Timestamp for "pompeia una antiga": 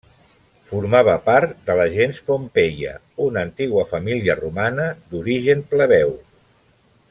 2.31-3.87